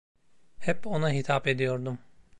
[0.57, 1.99] Hep ona hitap ediyordum.